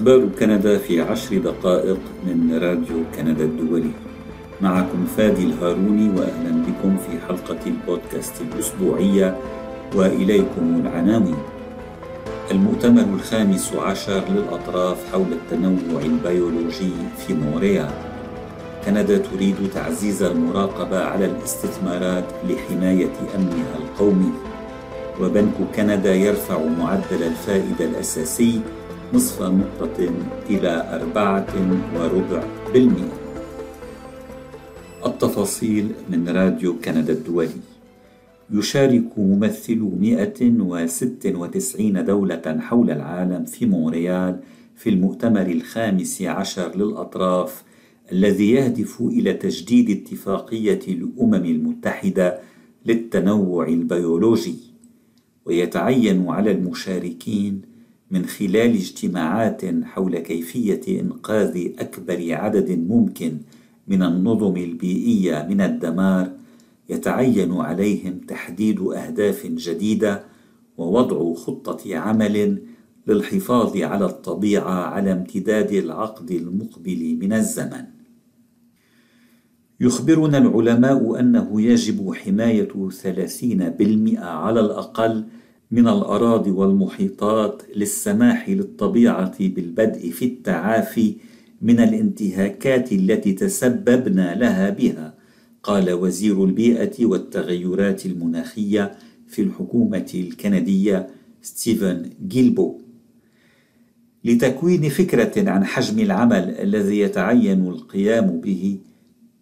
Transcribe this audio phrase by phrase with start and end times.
[0.00, 3.90] أخبار كندا في عشر دقائق من راديو كندا الدولي.
[4.60, 9.36] معكم فادي الهاروني وأهلا بكم في حلقة البودكاست الأسبوعية
[9.94, 11.36] وإليكم العناوين.
[12.50, 17.90] المؤتمر الخامس عشر للأطراف حول التنوع البيولوجي في مونريال.
[18.86, 24.32] كندا تريد تعزيز المراقبة على الاستثمارات لحماية أمنها القومي.
[25.20, 28.60] وبنك كندا يرفع معدل الفائدة الأساسي
[29.14, 30.10] نصف نقطة
[30.50, 31.46] إلى أربعة
[31.94, 33.12] وربع بالمئة.
[35.06, 37.48] التفاصيل من راديو كندا الدولي.
[38.50, 44.40] يشارك ممثلو 196 دولة حول العالم في مونريال
[44.76, 47.62] في المؤتمر الخامس عشر للأطراف
[48.12, 52.38] الذي يهدف إلى تجديد اتفاقية الأمم المتحدة
[52.86, 54.54] للتنوع البيولوجي.
[55.44, 57.69] ويتعين على المشاركين
[58.10, 63.38] من خلال اجتماعات حول كيفية إنقاذ أكبر عدد ممكن
[63.88, 66.32] من النظم البيئية من الدمار
[66.88, 70.24] يتعين عليهم تحديد أهداف جديدة
[70.76, 72.62] ووضع خطة عمل
[73.06, 77.84] للحفاظ على الطبيعة على امتداد العقد المقبل من الزمن.
[79.80, 82.10] يخبرنا العلماء أنه يجب
[82.90, 85.24] ثلاثين بالمئة على الأقل
[85.70, 91.16] من الأراضي والمحيطات للسماح للطبيعة بالبدء في التعافي
[91.62, 95.14] من الانتهاكات التي تسببنا لها بها
[95.62, 98.92] قال وزير البيئة والتغيرات المناخية
[99.28, 101.08] في الحكومة الكندية
[101.42, 102.80] ستيفن جيلبو.
[104.24, 108.78] لتكوين فكرة عن حجم العمل الذي يتعين القيام به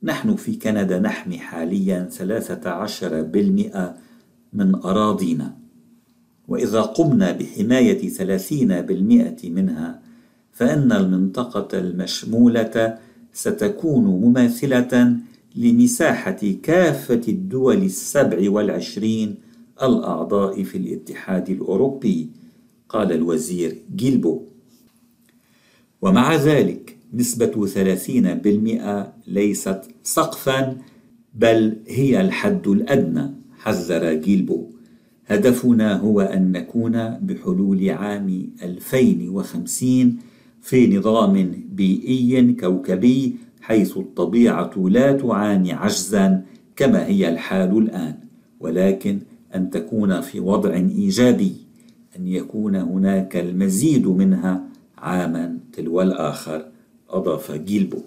[0.03, 3.97] نحن في كندا نحمي حاليا 13%
[4.53, 5.68] من أراضينا.
[6.49, 10.01] وإذا قمنا بحماية 30% منها
[10.53, 12.99] فإن المنطقة المشمولة
[13.33, 15.17] ستكون مماثلة
[15.57, 19.35] لمساحة كافة الدول السبع والعشرين
[19.83, 22.29] الأعضاء في الاتحاد الأوروبي
[22.89, 24.43] قال الوزير جيلبو.
[26.03, 30.77] ومع ذلك نسبة ثلاثين بالمئة ليست سقفا
[31.35, 34.78] بل هي الحد الأدنى حذر جيلبو.
[35.29, 40.17] هدفنا هو أن نكون بحلول عام 2050
[40.63, 46.43] في نظام بيئي كوكبي حيث الطبيعة لا تعاني عجزا
[46.77, 48.15] كما هي الحال الآن.
[48.61, 49.19] ولكن
[49.55, 51.53] أن تكون في وضع إيجابي
[52.19, 54.63] أن يكون هناك المزيد منها
[54.99, 56.67] عاما تلو الآخر
[57.11, 57.99] أضاف جيلبو.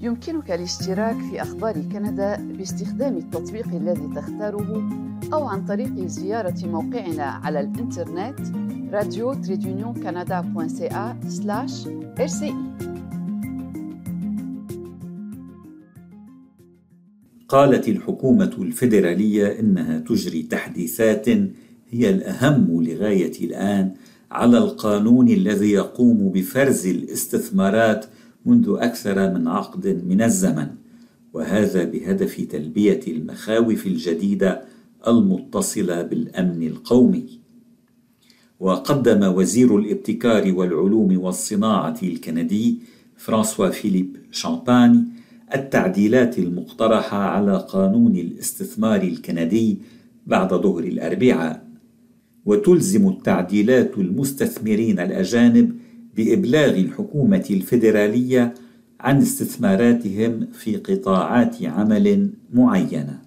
[0.00, 4.90] يمكنك الاشتراك في أخبار كندا باستخدام التطبيق الذي تختاره
[5.32, 8.40] أو عن طريق زيارة موقعنا على الإنترنت
[11.28, 11.84] سلاش
[12.18, 12.54] RCI
[17.48, 21.28] قالت الحكومة الفيدرالية إنها تجري تحديثات
[21.90, 23.94] هي الأهم لغاية الآن
[24.30, 28.06] على القانون الذي يقوم بفرز الاستثمارات
[28.46, 30.66] منذ أكثر من عقد من الزمن
[31.32, 34.62] وهذا بهدف تلبية المخاوف الجديدة
[35.08, 37.40] المتصلة بالأمن القومي.
[38.60, 42.78] وقدم وزير الابتكار والعلوم والصناعة الكندي
[43.16, 45.04] فرانسوا فيليب شامباني
[45.54, 49.78] التعديلات المقترحة على قانون الاستثمار الكندي
[50.26, 51.64] بعد ظهر الأربعاء.
[52.46, 55.78] وتلزم التعديلات المستثمرين الأجانب
[56.16, 58.54] بإبلاغ الحكومة الفيدرالية
[59.00, 63.18] عن استثماراتهم في قطاعات عمل معينة.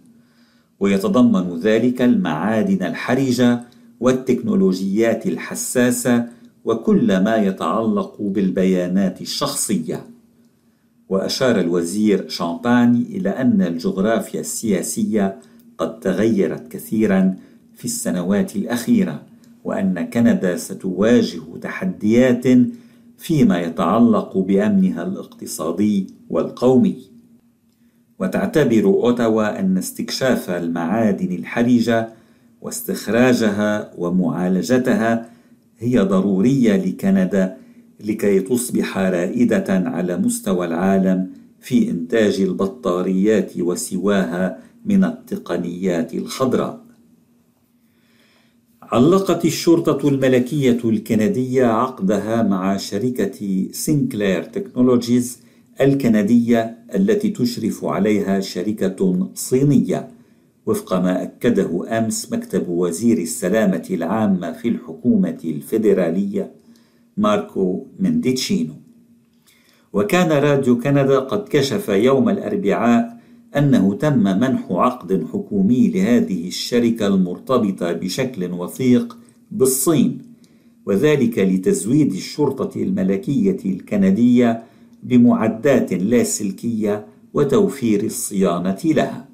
[0.79, 3.63] ويتضمن ذلك المعادن الحرجة
[3.99, 6.27] والتكنولوجيات الحساسة
[6.65, 10.05] وكل ما يتعلق بالبيانات الشخصية.
[11.09, 15.39] وأشار الوزير شامباني إلى أن الجغرافيا السياسية
[15.77, 17.35] قد تغيرت كثيرا
[17.75, 19.21] في السنوات الأخيرة
[19.67, 22.43] وأن كندا ستواجه تحديات
[23.17, 26.97] فيما يتعلق بأمنها الاقتصادي والقومي
[28.19, 32.09] وتعتبر أوتاوا أن استكشاف المعادن الحرجة
[32.61, 35.29] واستخراجها ومعالجتها
[35.79, 37.57] هي ضرورية لكندا
[38.05, 41.29] لكي تصبح رائدة على مستوى العالم
[41.61, 46.86] في إنتاج البطاريات وسواها من التقنيات الخضراء.
[48.91, 55.39] علقت الشرطة الملكية الكندية عقدها مع شركة سينكلير تكنولوجيز
[55.81, 60.07] الكندية التي تشرف عليها شركة صينية.
[60.65, 66.51] وفق ما أكده أمس مكتب وزير السلامة العامة في الحكومة الفيدرالية
[67.17, 68.73] ماركو منديتشينو.
[69.93, 73.16] وكان راديو كندا قد كشف يوم الأربعاء
[73.55, 79.17] أنه تم منح عقد حكومي لهذه الشركة المرتبطة بشكل وثيق
[79.51, 80.21] بالصين
[80.85, 84.63] وذلك لتزويد الشرطة الملكية الكندية
[85.03, 89.27] بمعدات لاسلكية وتوفير الصيانة لها.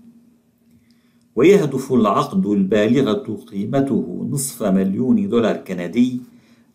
[1.35, 6.21] ويهدف العقد البالغة قيمته نصف مليون دولار كندي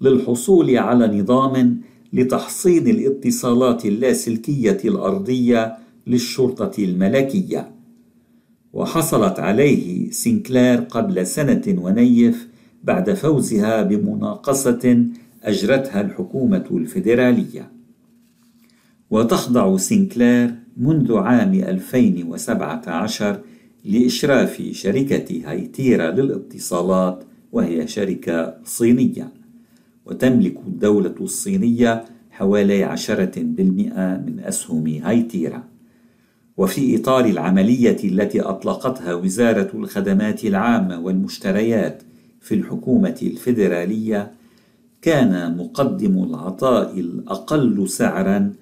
[0.00, 1.80] للحصول على نظام
[2.12, 5.76] لتحصين الاتصالات اللاسلكية الأرضية
[6.08, 7.70] للشرطة الملكية.
[8.72, 12.48] وحصلت عليه سينكلير قبل سنة ونيف
[12.84, 15.06] بعد فوزها بمناقصة
[15.42, 17.70] أجرتها الحكومة الفيدرالية.
[19.10, 23.40] وتخضع سينكلير منذ عام 2017
[23.84, 29.32] لإشراف شركة هايتيرا للاتصالات وهي شركة صينية
[30.06, 35.64] وتملك الدولة الصينية حوالي عشرة بالمئة من أسهم هايتيرا
[36.58, 42.02] وفي إطار العملية التي أطلقتها وزارة الخدمات العامة والمشتريات
[42.40, 44.32] في الحكومة الفيدرالية
[45.02, 48.52] كان مقدم العطاء الأقل سعرًا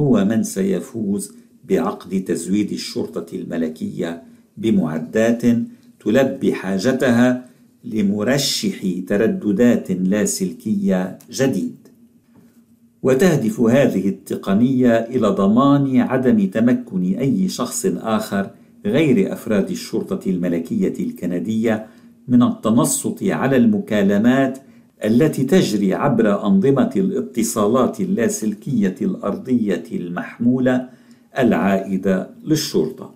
[0.00, 1.32] هو من سيفوز
[1.68, 4.22] بعقد تزويد الشرطة الملكية
[4.56, 5.42] بمعدات
[6.00, 7.44] تلبي حاجتها
[7.84, 11.85] لمرشح ترددات لاسلكية جديد.
[13.02, 18.50] وتهدف هذه التقنية إلى ضمان عدم تمكن أي شخص آخر
[18.86, 21.86] غير أفراد الشرطة الملكية الكندية
[22.28, 24.58] من التنصت على المكالمات
[25.04, 30.88] التي تجري عبر أنظمة الاتصالات اللاسلكية الأرضية المحمولة
[31.38, 33.14] العائدة للشرطة.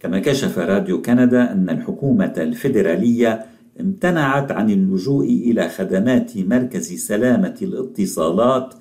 [0.00, 3.44] كما كشف راديو كندا أن الحكومة الفيدرالية
[3.80, 8.74] امتنعت عن اللجوء إلى خدمات مركز سلامة الاتصالات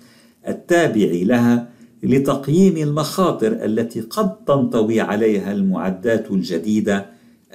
[0.47, 1.69] التابع لها
[2.03, 7.05] لتقييم المخاطر التي قد تنطوي عليها المعدات الجديدة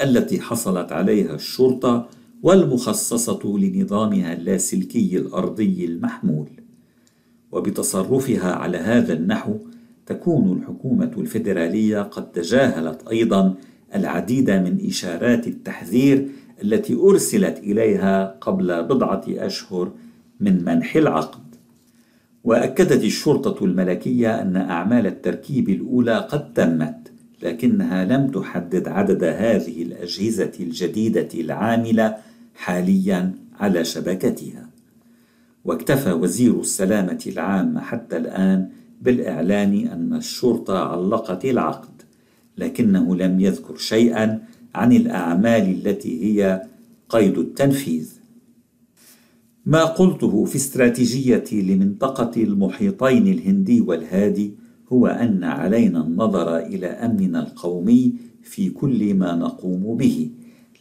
[0.03, 2.09] التي حصلت عليها الشرطة
[2.43, 6.49] والمخصصة لنظامها اللاسلكي الأرضي المحمول.
[7.53, 9.55] وبتصرفها على هذا النحو
[10.07, 13.55] تكون الحكومة الفيدرالية قد تجاهلت أيضا
[13.95, 16.29] العديد من إشارات التحذير
[16.63, 19.93] التي أرسلت إليها قبل بضعة أشهر
[20.41, 21.52] من منح العقد.
[22.45, 27.13] وأكدت الشرطة الملكية أن أعمال التركيب الأولى قد تمت
[27.43, 32.17] لكنها لم تحدد عدد هذه الأجهزة الجديدة العاملة
[32.55, 34.69] حاليا على شبكتها.
[35.65, 38.69] واكتفى وزير السلامة العامة حتى الآن
[39.03, 42.03] بالإعلان أن الشرطة علقت العقد
[42.59, 44.43] لكنه لم يذكر شيئا
[44.75, 46.63] عن الأعمال التي هي
[47.09, 48.22] قيد التنفيذ.
[49.67, 54.55] ما قلته في استراتيجيتي لمنطقة المحيطين الهندي والهادي
[54.93, 60.31] هو أن علينا النظر إلى أمننا القومي في كل ما نقوم به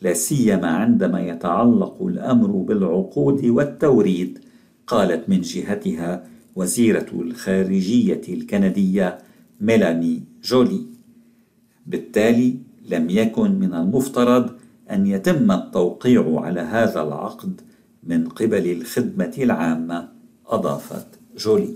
[0.01, 4.39] لا سيما عندما يتعلق الأمر بالعقود والتوريد
[4.87, 6.23] قالت من جهتها
[6.55, 9.17] وزيرة الخارجية الكندية
[9.61, 10.81] ميلاني جولي.
[11.87, 12.57] بالتالي
[12.89, 14.49] لم يكن من المفترض
[14.91, 17.61] أن يتم التوقيع على هذا العقد
[18.03, 20.09] من قبل الخدمة العامة
[20.47, 21.75] أضافت جولي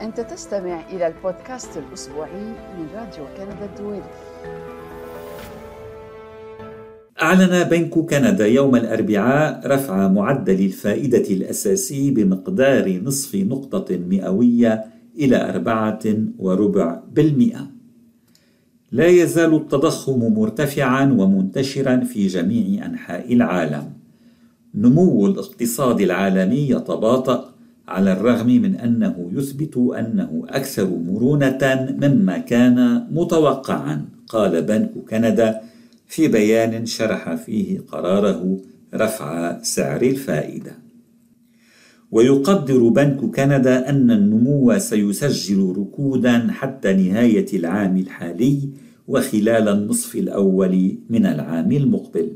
[0.00, 2.44] أنت تستمع إلى البودكاست الأسبوعي
[2.78, 4.02] من راديو كندا الدولي
[7.22, 14.84] أعلن بنك كندا يوم الأربعاء رفع معدل الفائدة الأساسي بمقدار نصف نقطة مئوية
[15.18, 16.00] إلى أربعة
[16.38, 17.81] وربع بالمئة.
[18.92, 23.92] لا يزال التضخم مرتفعا ومنتشرا في جميع أنحاء العالم.
[24.74, 27.54] نمو الاقتصاد العالمي يتباطأ
[27.88, 35.60] على الرغم من أنه يثبت أنه أكثر مرونة مما كان متوقعا، قال بنك كندا
[36.06, 38.58] في بيان شرح فيه قراره
[38.94, 40.72] رفع سعر الفائدة
[42.12, 48.58] ويقدر بنك كندا أن النمو سيسجل ركودا حتى نهاية العام الحالي
[49.08, 52.28] وخلال النصف الأول من العام المقبل.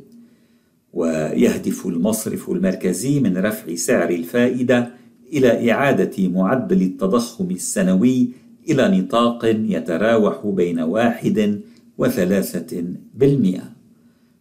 [0.92, 4.88] ويهدف المصرف المركزي من رفع سعر الفائدة
[5.32, 8.28] إلى إعادة معدل التضخم السنوي
[8.70, 11.60] إلى نطاق يتراوح بين واحد
[11.98, 13.72] وثلاثة بالمئة.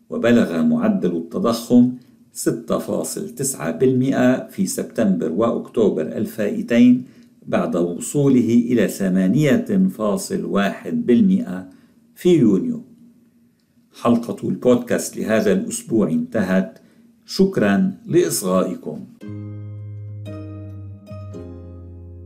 [0.09, 1.91] وبلغ معدل التضخم
[2.35, 7.03] 6.9% في سبتمبر وأكتوبر الفائتين
[7.47, 8.91] بعد وصوله إلى 8.1%
[12.15, 12.83] في يونيو.
[14.01, 16.79] حلقة البودكاست لهذا الأسبوع انتهت.
[17.25, 19.05] شكرا لإصغائكم.